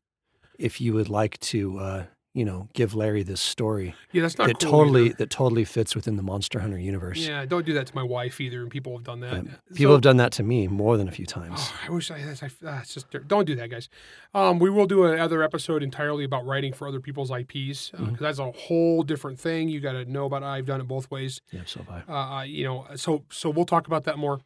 [0.58, 4.48] if you would like to, uh, you know, give Larry this story Yeah, that's not
[4.48, 5.14] that cool totally either.
[5.18, 7.18] that totally fits within the Monster Hunter universe.
[7.18, 9.32] Yeah, don't do that to my wife either and people have done that.
[9.34, 11.58] Um, So- people have done that to me more than a few times.
[11.60, 13.88] Oh, I wish I, that's, I that's just don't do that, guys.
[14.34, 18.18] Um, we will do another episode entirely about writing for other people's IPs because Mhm.
[18.18, 19.68] that's a whole different thing.
[19.68, 20.42] You got to know about.
[20.42, 20.46] it.
[20.46, 21.40] I've done it both ways.
[21.52, 22.40] Yeah, so have I.
[22.40, 24.40] uh, you know, so so we'll talk about that more.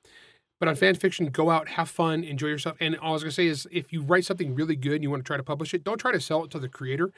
[0.61, 2.77] But on fan fiction, go out, have fun, enjoy yourself.
[2.81, 5.11] And all I was gonna say is, if you write something really good and you
[5.11, 7.11] want to try to publish it, don't try to sell it to the creator.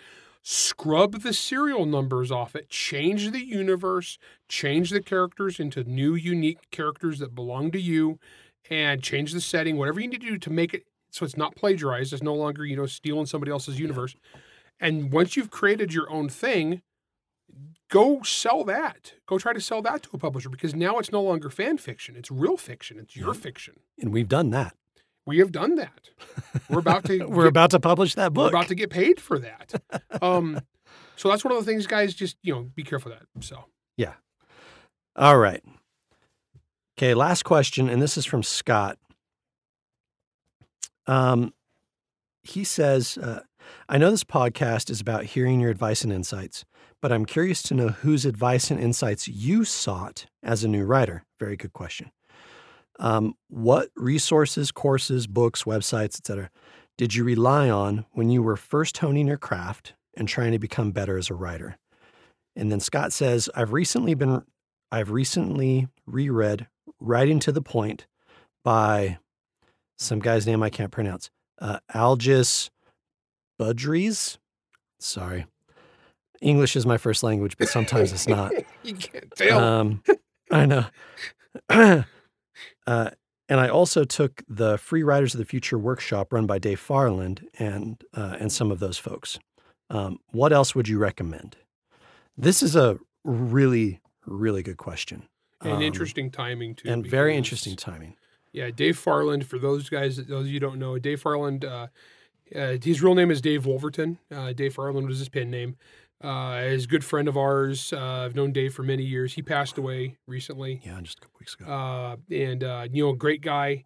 [0.43, 2.69] Scrub the serial numbers off it.
[2.71, 4.17] Change the universe.
[4.49, 8.19] Change the characters into new, unique characters that belong to you,
[8.71, 9.77] and change the setting.
[9.77, 12.13] Whatever you need to do to make it so it's not plagiarized.
[12.13, 14.15] It's no longer you know stealing somebody else's universe.
[14.81, 16.83] And once you've created your own thing,
[17.93, 19.13] go sell that.
[19.27, 22.17] Go try to sell that to a publisher because now it's no longer fan fiction.
[22.17, 22.99] It's real fiction.
[22.99, 23.41] It's your Yeah.
[23.41, 23.75] fiction.
[24.01, 24.75] And we've done that.
[25.27, 26.09] We have done that.
[26.69, 28.51] We're about to We're get, about to publish that book.
[28.53, 29.75] we're about to get paid for that.
[30.23, 30.61] Um,
[31.17, 32.15] so that's one of the things, guys.
[32.15, 33.45] Just you know, be careful of that.
[33.45, 33.65] So
[33.97, 34.15] Yeah.
[35.17, 35.63] All right.
[36.99, 38.99] Okay, last question, and this is from Scott.
[41.07, 41.53] Um,
[42.43, 43.41] he says, uh,
[43.93, 46.65] I know this podcast is about hearing your advice and insights,
[47.03, 51.27] but I'm curious to know whose advice and insights you sought as a new writer.
[51.39, 52.11] Very good question.
[52.99, 56.49] Um, what resources, courses, books, websites, etc.,
[56.97, 60.93] did you rely on when you were first honing your craft and trying to become
[60.93, 61.77] better as a writer?
[62.57, 64.43] And then Scott says, I've recently been
[64.91, 66.67] I've recently reread
[66.99, 68.07] Writing to the Point
[68.65, 69.19] by
[69.99, 71.29] some guy's name I can't pronounce.
[71.59, 72.71] Uh, Algis
[73.63, 74.39] Budrys.
[74.99, 75.47] Sorry.
[76.41, 78.53] English is my first language, but sometimes it's not.
[78.83, 79.59] you can't tell.
[79.59, 80.03] Um,
[80.51, 80.87] I know.
[81.69, 82.03] uh,
[82.87, 87.47] and I also took the Free Riders of the Future workshop run by Dave Farland
[87.59, 89.39] and uh, and some of those folks.
[89.91, 91.57] Um, what else would you recommend?
[92.37, 95.29] This is a really really good question
[95.61, 96.89] and um, interesting timing too.
[96.89, 98.17] and very interesting timing.
[98.53, 99.47] Yeah, Dave Farland.
[99.47, 101.65] For those guys, those of you who don't know, Dave Farland.
[101.65, 101.89] Uh,
[102.55, 104.19] uh, his real name is Dave Wolverton.
[104.31, 105.77] Uh, Dave Farland was his pen name.
[106.23, 107.93] Uh, is a good friend of ours.
[107.93, 109.35] Uh, I've known Dave for many years.
[109.35, 110.81] He passed away recently.
[110.85, 111.67] Yeah, just a couple weeks ago.
[111.73, 113.85] uh, and uh, you know, great guy.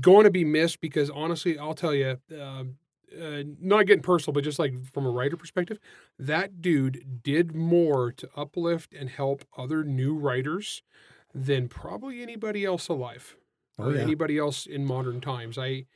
[0.00, 2.64] Going to be missed because honestly, I'll tell you, uh,
[3.20, 5.78] uh, not getting personal, but just like from a writer perspective,
[6.18, 10.82] that dude did more to uplift and help other new writers
[11.34, 13.36] than probably anybody else alive
[13.78, 14.02] Oh, or yeah.
[14.02, 15.56] anybody else in modern times.
[15.58, 15.86] I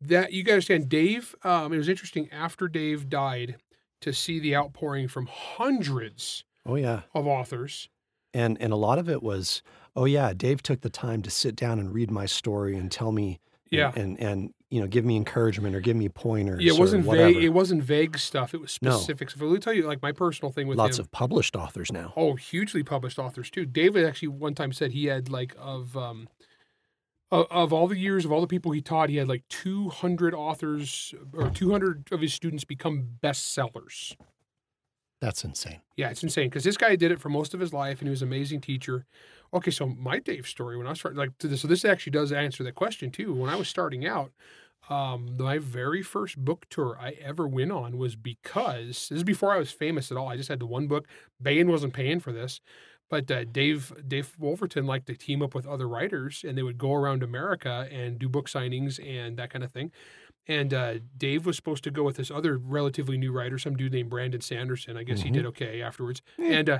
[0.00, 1.34] that you got to understand, Dave.
[1.42, 3.56] Um, it was interesting after Dave died
[4.00, 7.88] to see the outpouring from hundreds oh yeah, of authors.
[8.32, 9.62] and and a lot of it was,
[9.96, 13.10] oh yeah, Dave took the time to sit down and read my story and tell
[13.12, 13.92] me, Yeah.
[13.96, 16.62] and and, you know, give me encouragement or give me pointers.
[16.62, 17.36] Yeah, it wasn't vague.
[17.42, 18.54] It wasn't vague stuff.
[18.54, 18.92] It was No.
[18.92, 19.34] specifics.
[19.34, 21.04] If I will tell you, like my personal thing with Lots him.
[21.04, 22.12] of published authors now.
[22.16, 23.64] oh, hugely published authors too.
[23.66, 26.28] David actually one time said he had like of um
[27.30, 29.88] of, of all the years of all the people he taught, he had like two
[29.88, 34.16] hundred authors or two hundred of his students become bestsellers.
[35.20, 35.80] That's insane.
[35.96, 38.10] Yeah, it's insane because this guy did it for most of his life, and he
[38.10, 39.04] was an amazing teacher.
[39.52, 42.12] Okay, so my Dave story when I was starting, like, to this, so this actually
[42.12, 43.34] does answer that question too.
[43.34, 44.30] When I was starting out,
[44.88, 49.52] um, my very first book tour I ever went on was because this is before
[49.52, 50.28] I was famous at all.
[50.28, 51.08] I just had the one book.
[51.40, 52.60] Baen wasn't paying for this,
[53.08, 56.78] but uh, Dave Dave Wolverton liked to team up with other writers, and they would
[56.78, 59.90] go around America and do book signings and that kind of thing.
[60.46, 63.92] And uh, Dave was supposed to go with this other relatively new writer, some dude
[63.92, 64.96] named Brandon Sanderson.
[64.96, 65.34] I guess he Mhm.
[65.34, 66.22] did okay afterwards.
[66.38, 66.78] And uh,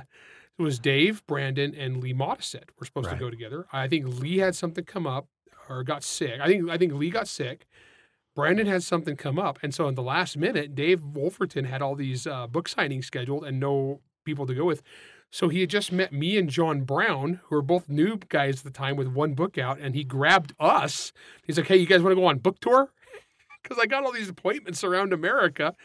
[0.57, 3.13] it was Dave, Brandon, and Lee Modesitt were supposed Right.
[3.13, 3.67] to go together.
[3.71, 5.27] I think Lee had something come up
[5.69, 6.39] or got sick.
[6.41, 7.67] I think I think Lee got sick.
[8.35, 11.95] Brandon had something come up, and so in the last minute, Dave Wolverton had all
[11.95, 14.81] these uh, book signings scheduled and no people to go with.
[15.31, 18.63] So he had just met me and John Brown, who were both new guys at
[18.63, 21.13] the time with one book out, and he grabbed us.
[21.43, 22.91] He's like, "Hey, you guys want to go on book tour?"
[23.61, 25.75] Because I got all these appointments around America,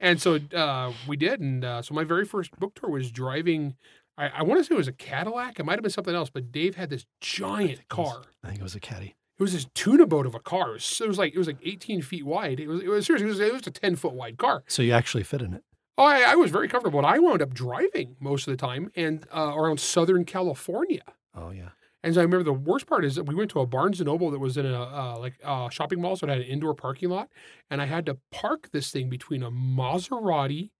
[0.00, 1.40] and so uh, we did.
[1.40, 3.76] And uh, so my very first book tour was driving.
[4.16, 5.60] I, I want to say it was a Cadillac.
[5.60, 8.22] It might have been something else, but Dave had this giant car.
[8.42, 9.14] I think it was a caddy.
[9.38, 10.70] It was this tuna boat of a car.
[10.70, 12.58] It was, it was like it was like 18 feet wide.
[12.58, 14.64] It was it was seriously it was, it was a 10 foot wide car.
[14.66, 15.62] So you actually fit in it.
[15.98, 17.00] Oh, I, I was very comfortable.
[17.00, 21.02] And I wound up driving most of the time and uh, around Southern California.
[21.34, 21.70] Oh yeah.
[22.04, 24.06] And so I remember the worst part is that we went to a Barnes and
[24.06, 26.72] Noble that was in a uh, like uh, shopping mall, so it had an indoor
[26.72, 27.28] parking lot,
[27.68, 30.70] and I had to park this thing between a Maserati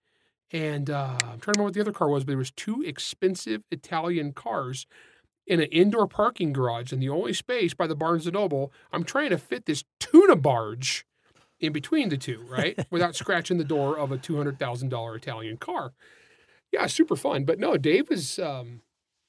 [0.51, 2.83] and uh, I'm trying to remember what the other car was, but there was two
[2.83, 4.87] expensive Italian cars
[5.47, 8.73] in an indoor parking garage, and the only space by the Barnes and Noble.
[8.93, 11.05] I'm trying to fit this tuna barge
[11.61, 15.17] in between the two, right, without scratching the door of a two hundred thousand dollar
[15.17, 15.93] Italian car.
[16.73, 17.45] Yeah, super fun.
[17.45, 18.39] But no, Dave was.
[18.39, 18.83] Um,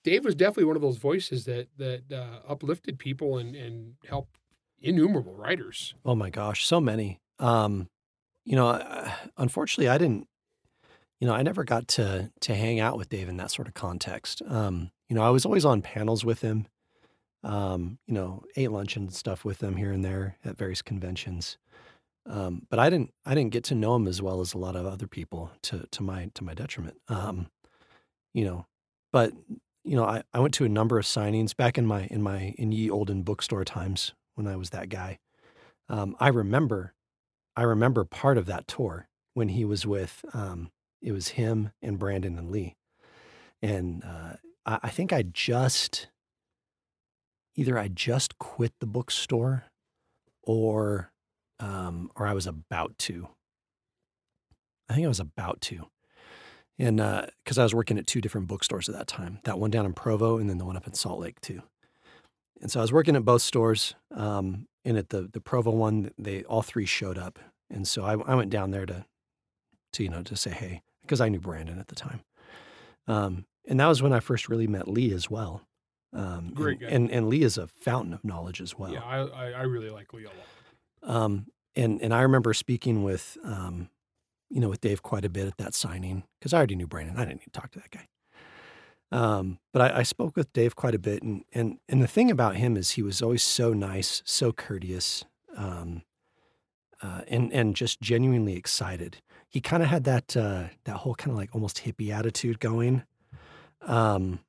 [0.03, 4.37] Dave was definitely one of those voices that that uh, uplifted people and and helped
[4.81, 5.93] innumerable writers.
[6.05, 7.19] Oh my gosh, so many.
[7.37, 7.89] Um,
[8.45, 10.27] you know, unfortunately, I didn't.
[11.19, 13.73] You know, I never got to to hang out with Dave in that sort of
[13.73, 14.41] context.
[14.47, 16.67] Um, you know, I was always on panels with him.
[17.43, 21.57] Um, you know, ate lunch and stuff with him here and there at various conventions.
[22.25, 24.75] Um, but I didn't I didn't get to know him as well as a lot
[24.75, 26.97] of other people to to my to my detriment.
[27.08, 27.47] Um,
[28.34, 28.67] you know,
[29.12, 29.34] but
[29.84, 32.53] you know, I, I went to a number of signings back in my in my
[32.58, 35.19] in ye olden bookstore times when I was that guy.
[35.88, 36.93] Um, I remember,
[37.55, 40.23] I remember part of that tour when he was with.
[40.34, 42.75] Um, it was him and Brandon and Lee,
[43.62, 44.34] and uh,
[44.65, 46.08] I, I think I just
[47.55, 49.65] either I just quit the bookstore,
[50.43, 51.12] or
[51.59, 53.27] um, or I was about to.
[54.89, 55.87] I think I was about to,
[56.77, 56.97] and
[57.43, 59.93] because I was working at two different bookstores at that time, that one down in
[59.93, 61.61] Provo and then the one up in Salt Lake too.
[62.61, 63.95] And so I was working at both stores.
[64.11, 67.37] Um, and at the the Provo one, they all three showed up,
[67.69, 69.05] and so I, I went down there to,
[69.93, 72.21] to you know, to say hey because I knew Brandon at the time.
[73.07, 75.61] Um, and that was when I first really met Lee as well.
[76.13, 76.95] Um, Great and, guy.
[76.95, 78.91] and and Lee is a fountain of knowledge as well.
[78.91, 80.37] Yeah, I I really like Lee a lot.
[81.03, 83.89] Um, and and I remember speaking with um,
[84.49, 87.15] you know, with Dave quite a bit at that signing because I already knew Brandon.
[87.17, 88.07] I didn't need to talk to that guy.
[89.12, 92.29] Um, but I, I spoke with Dave quite a bit, and and and the thing
[92.31, 95.25] about him is he was always so nice, so courteous.
[95.55, 96.03] um,
[97.01, 99.17] uh, and and just genuinely excited.
[99.47, 103.03] He kind of had that uh, that whole kind of like almost hippie attitude going.
[103.81, 104.39] Um,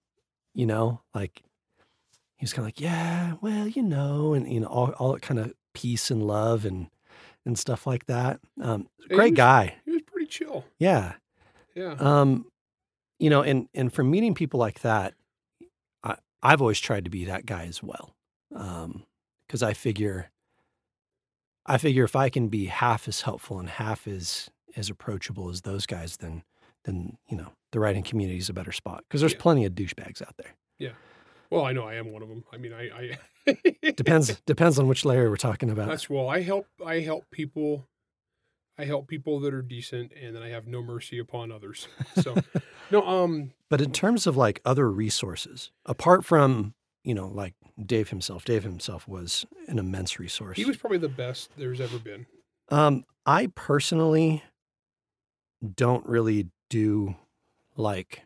[0.54, 1.42] you know, like
[2.36, 5.40] he was kind of like, yeah, well, you know, and you know, all all kind
[5.40, 6.88] of peace and love and
[7.46, 8.40] and stuff like that.
[8.60, 10.64] Um, he great was- guy, He was pretty chill.
[10.78, 11.14] yeah.
[11.74, 11.94] Yeah.
[11.98, 12.46] Um,
[13.18, 15.14] you know, and and from meeting people like that,
[16.04, 18.14] I I've always tried to be that guy as well.
[18.54, 19.04] Um,
[19.46, 20.30] because I figure,
[21.66, 25.62] I figure if I can be half as helpful and half as as approachable as
[25.62, 26.42] those guys, then
[26.84, 29.40] then you know the writing community is a better spot because there's Yeah.
[29.40, 30.54] plenty of douchebags out there.
[31.50, 32.44] Well, I know I am one of them.
[32.52, 33.52] I mean, I, I
[33.96, 35.88] Depends depends on which layer we're talking about.
[35.88, 37.88] That's well, I help I help people
[38.78, 41.88] I help people that are decent and then I have no mercy upon others.
[42.16, 42.36] So
[42.90, 48.10] no, um But in terms of like other resources, apart from you know like Dave
[48.10, 50.56] himself, Dave himself was an immense resource.
[50.56, 52.26] he was probably the best there's ever been.
[52.68, 54.44] Um, I personally
[55.74, 57.16] don't really do
[57.76, 58.22] like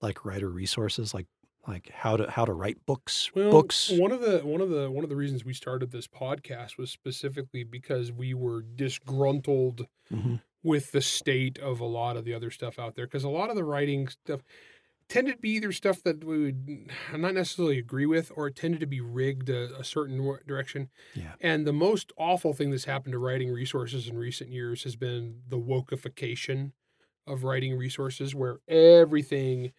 [0.00, 1.26] like writer resources, like
[1.68, 3.30] like how to how to write books.
[3.34, 3.90] Well, books.
[3.90, 6.90] one of the one of the one of the reasons we started this podcast was
[6.90, 10.40] specifically because we were disgruntled Mhm.
[10.62, 13.50] with the state of a lot of the other stuff out there because a lot
[13.50, 14.42] of the writing stuff
[15.08, 18.80] tended to be either stuff that we would not necessarily agree with or it tended
[18.80, 21.34] to be rigged a, a certain direction Yeah.
[21.40, 25.42] and the most awful thing that's happened to writing resources in recent years has been
[25.48, 26.72] the wokeification
[27.26, 29.72] of writing resources where everything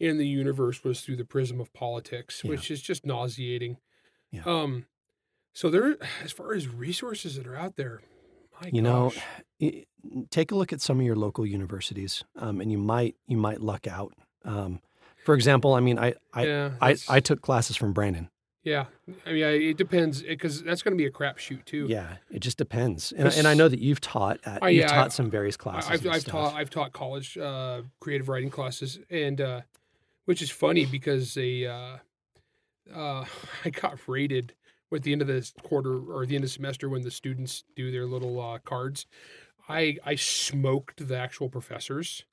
[0.00, 2.50] in the universe was through the prism of politics Yeah.
[2.50, 3.76] which is just nauseating
[4.32, 4.42] Yeah.
[4.46, 4.86] um
[5.52, 8.00] so there as far as resources that are out there
[8.62, 9.22] my You know, gosh.
[9.62, 9.86] i-
[10.30, 13.60] take a look at some of your local universities, um, and you might you might
[13.62, 14.12] luck out.
[14.44, 14.80] Um,
[15.24, 18.28] for example, I mean, I I, yeah, I, I took classes from Brandon.
[18.62, 18.84] yeah.
[19.26, 21.86] I mean, I, it depends because that's going to be a crapshoot too.
[21.88, 23.12] Yeah, it just depends.
[23.12, 25.56] And, and I know that you've taught at Oh, you've yeah, I- taught some various
[25.56, 25.88] classes.
[25.90, 29.60] I- I've, I've taught I've taught college uh, creative writing classes, and uh,
[30.26, 31.96] which is funny because they uh,
[32.94, 33.24] uh,
[33.64, 34.54] I got rated
[34.92, 37.90] at the end of this quarter or the end of semester when the students do
[37.92, 39.06] their little uh, cards.
[39.68, 42.24] I I smoked the actual professors,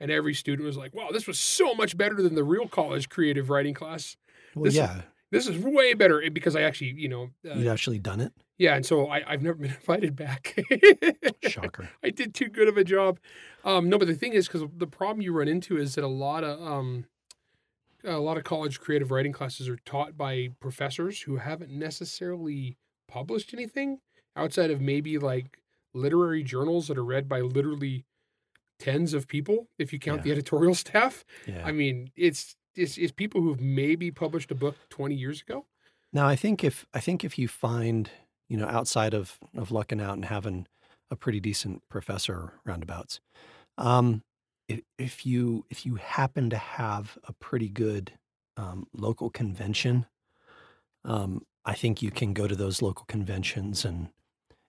[0.00, 3.08] and every student was like, "Wow, this was so much better than the real college
[3.08, 4.16] creative writing class.
[4.56, 8.00] Well, this- yeah, This is way better." because I actually, you know, uh, you'd actually
[8.00, 8.32] done it.
[8.58, 10.58] yeah, and so I, I've never been invited back.
[11.44, 11.88] Shocker.
[12.02, 13.20] I did too good of a job.
[13.64, 16.08] Um, no, but the thing is, because the problem you run into is that a
[16.08, 17.04] lot of um,
[18.04, 22.76] a lot of college creative writing classes are taught by professors who haven't necessarily
[23.08, 23.98] published anything
[24.36, 25.58] outside of maybe like
[25.94, 28.04] literary journals that are read by literally
[28.78, 30.24] tens of people, if you count Yeah.
[30.24, 31.24] the editorial staff.
[31.46, 31.64] Yeah.
[31.66, 35.66] I mean, it's it's, it's people who've maybe published a book twenty years ago.
[36.12, 38.10] Now, I think if I think if you find,
[38.48, 40.66] you know, outside of of lucking out and having
[41.10, 43.20] a pretty decent professor roundabouts,
[43.76, 44.22] um,
[44.70, 48.12] if, if you if you happen to have a pretty good
[48.56, 50.06] um, local convention,
[51.04, 54.08] um, I think you can go to those local conventions and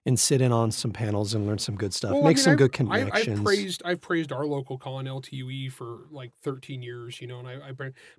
[0.04, 2.42] and sit in on some panels and learn some good stuff, Well, I make mean,
[2.44, 3.38] some I've- good connections.
[3.38, 7.46] I've praised I've praised our local con LTUE for like 13 years, you know, and
[7.48, 7.72] I, I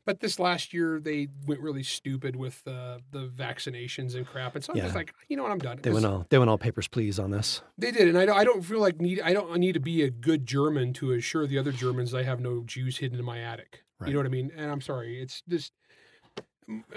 [0.06, 4.64] but this last year they went really stupid with uh, the vaccinations and crap, and
[4.64, 5.80] so I'm just like, you know what, I'm done.
[5.82, 7.62] they went all they went all papers please on this.
[7.78, 10.04] They did, and I don't, I don't feel like need I don't need to be
[10.04, 13.40] a good German to assure the other Germans I have no Jews hidden in my
[13.40, 13.84] attic.
[14.00, 14.08] Right.
[14.08, 14.52] You know what I mean?
[14.56, 15.72] And I'm sorry, it's just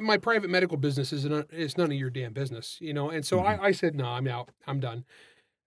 [0.01, 3.11] my private medical business is none, it's none of your damn business, you know.
[3.11, 3.63] And so Mm-hmm.
[3.63, 5.05] I, I said, no, I'm out, I'm done.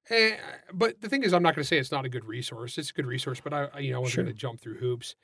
[0.10, 0.36] Eh,
[0.74, 2.78] but the thing is, I'm not going to say it's not a good resource.
[2.78, 4.24] It's a good resource, but I, you know, I wasn't Sure.
[4.24, 5.16] going to jump through hoops.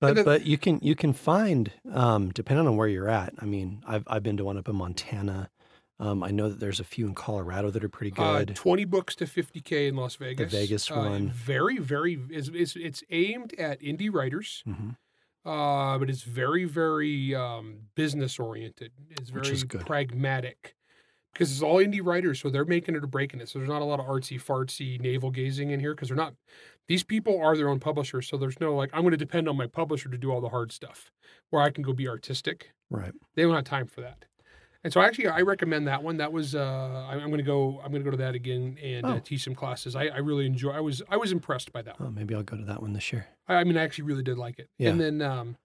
[0.00, 3.34] But but you can you can find um, depending on where you're at.
[3.40, 5.50] I mean, I've I've been to one up in Montana.
[5.98, 8.54] Um, I know that there's a few in Colorado that are pretty Uh, good.
[8.54, 10.52] 20 books to 50k in Las Vegas.
[10.52, 11.30] The Vegas Uh, one.
[11.30, 12.20] Very, very.
[12.30, 14.62] It's, it's, it's aimed at indie writers.
[14.64, 14.90] hmm
[15.44, 18.92] uh, but it's very, very um, business oriented.
[19.10, 20.74] It's very pragmatic
[21.32, 23.48] because it's all indie writers, so they're making it or breaking it.
[23.48, 26.34] So there's not a lot of artsy fartsy navel gazing in here because they're not.
[26.88, 29.56] These people are their own publishers, so there's no like I'm going to depend on
[29.56, 31.12] my publisher to do all the hard stuff,
[31.50, 32.72] where I can go be artistic.
[32.90, 33.12] Right.
[33.34, 34.24] They don't have time for that.
[34.84, 36.18] And so actually, I recommend that one.
[36.18, 37.80] That was uh, I'm, I'm going to go.
[37.84, 39.18] I'm going to go to that again and uh, Oh.
[39.18, 39.96] teach some classes.
[39.96, 40.70] I, I really enjoy.
[40.70, 41.98] I was I was impressed by that.
[41.98, 42.08] one.
[42.08, 43.26] Oh, maybe I'll go to that one this year.
[43.48, 44.68] I, I mean, I actually really did like it.
[44.78, 44.90] Yeah.
[44.90, 45.56] And then um,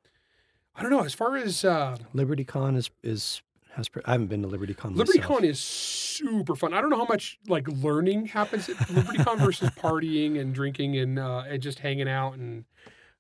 [0.76, 3.42] I don't know as far as uh, LibertyCon is is
[3.76, 3.88] has.
[3.88, 4.96] pre- I haven't been to Liberty LibertyCon.
[4.96, 5.10] myself.
[5.10, 6.74] LibertyCon is super fun.
[6.74, 11.20] I don't know how much like learning happens at LibertyCon versus partying and drinking and
[11.20, 12.66] uh, and just hanging out and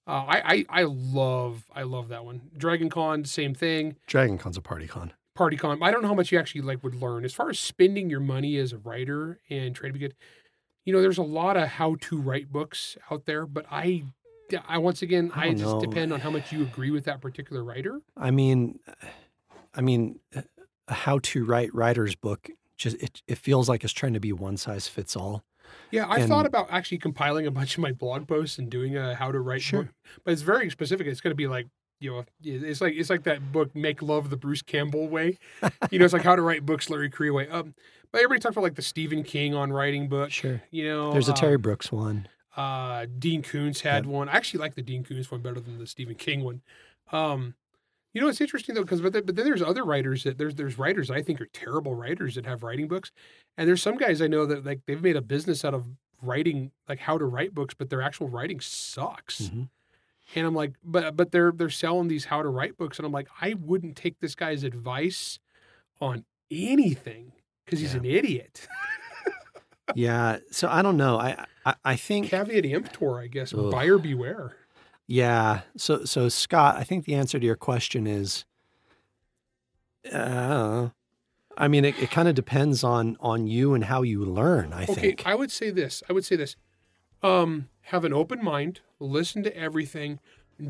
[0.07, 2.41] uh, I, I I love I love that one.
[2.57, 3.95] Dragon Con, same thing.
[4.07, 5.13] Dragon Con's a party con.
[5.35, 5.81] Party con.
[5.81, 8.19] I don't know how much you actually like would learn as far as spending your
[8.19, 10.15] money as a writer and trying to be good.
[10.85, 14.03] You know, there's a lot of how to write books out there, but I,
[14.67, 15.79] I once again, I I, just know.
[15.81, 18.01] depend on how much you agree with that particular writer.
[18.17, 18.79] I mean,
[19.73, 20.19] I mean,
[20.87, 24.57] a how-to write writer's book just it, it feels like it's trying to be one
[24.57, 25.43] size fits all.
[25.91, 28.97] Yeah, I And- thought about actually compiling a bunch of my blog posts and doing
[28.97, 29.83] a how to write Sure.
[29.83, 29.93] book,
[30.25, 31.07] but it's very specific.
[31.07, 31.67] It's going to be like
[32.03, 35.37] you know, it's like it's like that book "Make Love the Bruce Campbell Way."
[35.91, 37.47] you know, it's like how to write books Larry Correia way.
[37.49, 37.73] Um,
[38.11, 40.31] but everybody talks about like the Stephen King on writing book.
[40.31, 40.61] Sure.
[40.71, 42.27] You know, There's a um, Terry Brooks one.
[42.55, 44.29] Uh, Dean Koontz had one.
[44.29, 46.61] I actually like the Dean Koontz one better than the Stephen King one.
[47.11, 47.55] Um,
[48.13, 50.53] you know, it's interesting though because but, then- but then there's other writers that there's
[50.55, 53.11] there's writers I think are terrible writers that have writing books,
[53.57, 55.85] and there's some guys I know that like they've made a business out of
[56.21, 59.49] writing like how to write books, but their actual writing sucks.
[59.49, 59.69] Mhm.
[60.35, 63.11] And I'm like, but but they're they're selling these how to write books, and I'm
[63.11, 65.39] like, I wouldn't take this guy's advice
[66.01, 67.31] on anything
[67.65, 67.99] because he's Yeah.
[67.99, 68.67] an idiot.
[69.95, 70.37] Yeah.
[70.49, 71.19] So I don't know.
[71.19, 73.53] I I, I think Caveat emptor, I guess.
[73.53, 73.69] Ugh.
[73.69, 74.55] Buyer beware.
[75.07, 75.61] Yeah.
[75.75, 78.45] So so Scott, I think the answer to your question is
[80.11, 80.89] uh
[81.57, 84.83] I mean it, it kind of depends on on you and how you learn, I
[84.83, 85.27] Okay, think.
[85.27, 86.01] I would say this.
[86.09, 86.55] I would say this.
[87.23, 90.19] Um, have an open mind, listen to everything,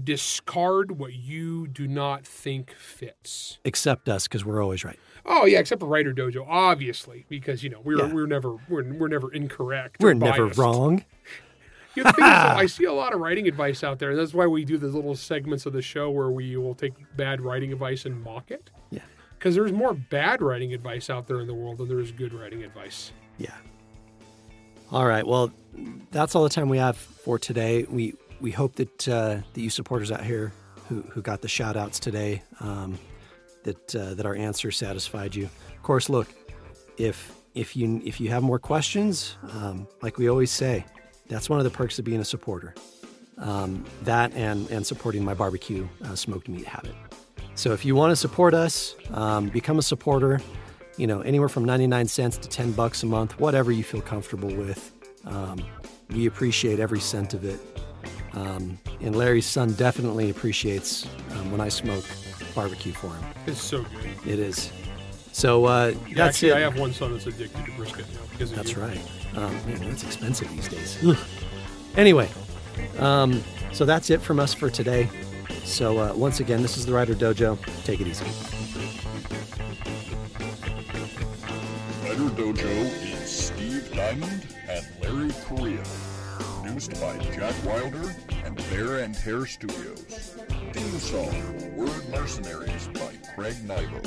[0.03, 3.59] discard what you do not think fits.
[3.65, 4.99] Except us cuz we're always right.
[5.25, 8.13] Oh yeah, except for Writer Dojo, obviously, because you know we're Yeah.
[8.13, 9.97] we're never we're, we're never incorrect.
[9.99, 11.03] We're never wrong.
[11.95, 14.47] You know, is, I see a lot of writing advice out there, and that's why
[14.47, 18.05] we do the little segments of the show where we will take bad writing advice
[18.05, 18.71] and mock it.
[18.89, 19.01] Yeah.
[19.37, 22.33] Because there's more bad writing advice out there in the world than there is good
[22.33, 23.11] writing advice.
[23.37, 23.53] Yeah.
[24.93, 25.25] All right.
[25.25, 25.51] Well,
[26.11, 27.87] that's all the time we have for today.
[27.89, 30.53] We we hope that uh, that you supporters out here
[30.87, 32.99] who who got the shout outs today um,
[33.63, 35.45] that uh, that our answer satisfied you.
[35.45, 36.27] Of course, look
[36.99, 40.85] if if you if you have more questions, um, like we always say,
[41.27, 42.75] that's one of the perks of being a supporter.
[43.39, 46.93] Um, that and and supporting my barbecue uh, smoked meat habit.
[47.55, 50.39] So if you want to support us, um, become a supporter.
[50.97, 54.53] You know, anywhere from 99 cents to 10 bucks a month, whatever you feel comfortable
[54.53, 54.91] with.
[55.25, 55.63] Um,
[56.09, 57.59] we appreciate every cent of it.
[58.33, 62.03] Um, and Larry's son definitely appreciates um, when I smoke
[62.53, 63.23] barbecue for him.
[63.47, 64.31] It's so good.
[64.31, 64.71] It is.
[65.31, 66.55] So uh, Yeah, that's actually, it.
[66.57, 68.81] I have one son that's addicted to brisket now because That's you.
[68.81, 69.01] right.
[69.35, 70.97] Um, man, that's expensive these days.
[71.05, 71.17] Ugh.
[71.97, 72.29] Anyway,
[72.99, 75.09] um, so that's it from us for today.
[75.63, 77.57] So uh, once again, this is the Writer Dojo.
[77.83, 78.25] Take it easy.
[82.35, 85.83] Dojo is Steve Diamond and Larry Correia.
[86.39, 90.35] Produced by Jack Wilder and Bear and Hair Studios.
[90.71, 94.01] Theme song Word Mercenaries by Craig Nybo.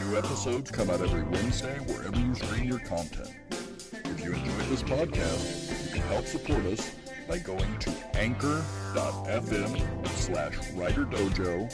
[0.00, 3.36] New episodes come out every Wednesday wherever you stream your content.
[3.50, 6.94] If you enjoyed this podcast, you can help support us
[7.28, 11.70] by going to anchor.fm slash writer dojo,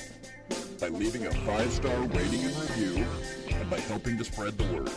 [0.80, 3.06] by leaving a five-star rating and review,
[3.50, 4.90] and by helping to spread the word.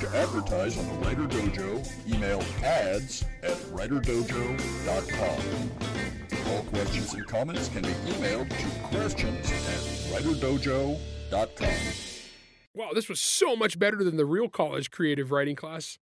[0.00, 5.70] To advertise on the Writer Dojo, email ads at writerdojo.com.
[6.52, 9.80] All questions and comments can be emailed to questions at
[10.12, 11.92] writerdojo.com.
[12.74, 15.98] Wow, this was so much better than the real college creative writing class.